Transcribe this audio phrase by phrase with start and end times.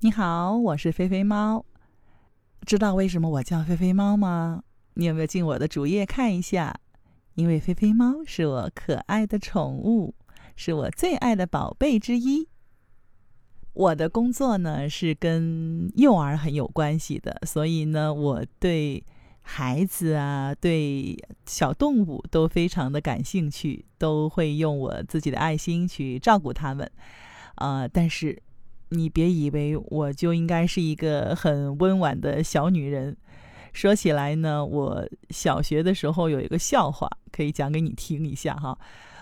[0.00, 1.64] 你好，我是菲菲猫。
[2.64, 4.62] 知道为什么我叫菲菲猫吗？
[4.94, 6.72] 你有没有进我的主页看一下？
[7.34, 10.14] 因为菲菲猫是我可爱的宠物，
[10.54, 12.46] 是我最爱的宝贝之一。
[13.72, 19.04] 我的工作呢是跟幼儿很有关系的，所以呢，我对
[19.42, 26.88] 孩子啊，对小动物都非常的感兴趣，都会用我自己的爱心去照顾它们。
[27.56, 28.40] 呃，但是。
[28.90, 33.16] 你别以为我就应该是一个很温婉的小女人。
[33.72, 38.76] 说起来呢，我小学的时候有一个笑话，可以讲给你听一下哈。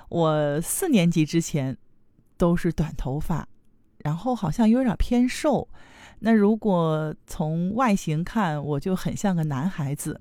[0.08, 1.76] 我四年级之前
[2.38, 3.46] 都是短头发，
[3.98, 5.68] 然后好像有点偏瘦。
[6.20, 10.20] 那如果从外形看，我就很像个男孩子。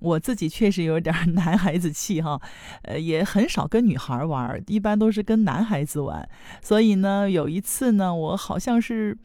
[0.00, 2.40] 我自己确实有点 男孩子气哈，
[2.82, 6.26] 呃，也很少跟女孩玩，一般都是跟男孩子玩。
[6.62, 9.16] 所以呢，有一次呢，我好像是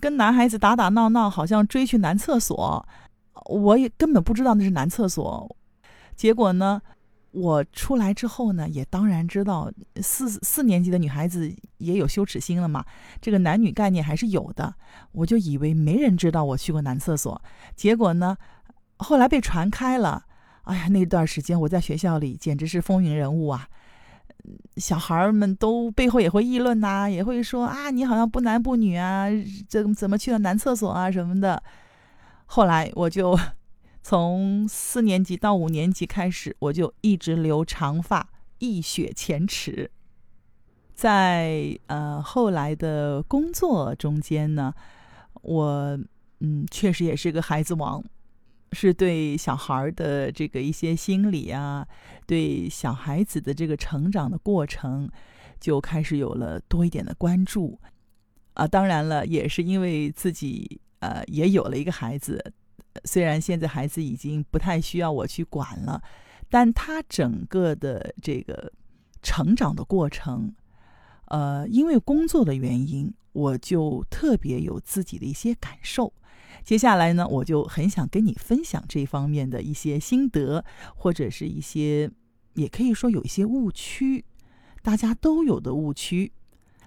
[0.00, 2.86] 跟男孩子打打闹闹，好像追去男厕所，
[3.46, 5.56] 我也根本不知道那是男厕所。
[6.16, 6.82] 结果呢，
[7.30, 9.70] 我出来之后呢，也当然知道
[10.02, 12.84] 四四年级的女孩子也有羞耻心了嘛，
[13.20, 14.74] 这个男女概念还是有的。
[15.12, 17.40] 我就以为没人知道我去过男厕所，
[17.76, 18.36] 结果呢。
[18.98, 20.24] 后来被传开了，
[20.62, 23.68] 哎呀，那段时间我在学校里简直是风云人物啊！
[24.76, 29.26] 小孩们都背后也会议论呐，也会说啊，你好像不男不女啊，
[29.68, 31.62] 这怎么去了男厕所啊什么的。
[32.46, 33.36] 后来我就
[34.02, 39.90] 从四年级到五年级开始，我就一直留长发，一雪前耻。
[40.94, 44.72] 在呃后来的工作中间呢，
[45.42, 45.98] 我
[46.40, 48.02] 嗯确实也是个孩子王。
[48.76, 51.88] 是对小孩的这个一些心理啊，
[52.26, 55.10] 对小孩子的这个成长的过程，
[55.58, 57.80] 就开始有了多一点的关注
[58.52, 58.68] 啊。
[58.68, 62.52] 当然了，也是因为自己呃也有了一个孩子，
[63.04, 66.02] 虽然现在孩子已经不太需要我去管了，
[66.50, 68.70] 但他整个的这个
[69.22, 70.54] 成长的过程，
[71.28, 76.12] 呃，因为工作的原因，我就特别有自己的一些感受。
[76.64, 80.64] 接下来呢，我就很想跟你分享这方面的一些心得，
[80.94, 82.10] 或者是一些，
[82.54, 84.24] 也可以说有一些误区，
[84.82, 86.32] 大家都有的误区。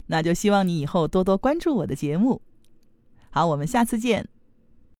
[0.07, 2.41] 那就希望你以后多多关注我的节目。
[3.29, 4.27] 好，我们下次见。